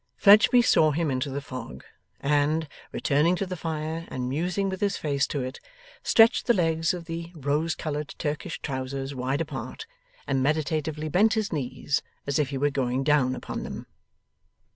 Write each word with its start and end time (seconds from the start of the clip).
Fledgeby 0.15 0.63
saw 0.63 0.89
him 0.89 1.11
into 1.11 1.29
the 1.29 1.41
fog, 1.41 1.83
and, 2.19 2.67
returning 2.91 3.35
to 3.35 3.45
the 3.45 3.55
fire 3.55 4.05
and 4.07 4.27
musing 4.27 4.67
with 4.67 4.81
his 4.81 4.97
face 4.97 5.27
to 5.27 5.43
it, 5.43 5.59
stretched 6.01 6.47
the 6.47 6.55
legs 6.55 6.91
of 6.91 7.05
the 7.05 7.31
rose 7.35 7.75
coloured 7.75 8.15
Turkish 8.17 8.59
trousers 8.63 9.13
wide 9.13 9.41
apart, 9.41 9.85
and 10.25 10.41
meditatively 10.41 11.07
bent 11.07 11.35
his 11.35 11.53
knees, 11.53 12.01
as 12.25 12.39
if 12.39 12.49
he 12.49 12.57
were 12.57 12.71
going 12.71 13.03
down 13.03 13.35
upon 13.35 13.61
them. 13.61 13.85